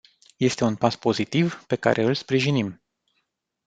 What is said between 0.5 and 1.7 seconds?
un pas pozitiv,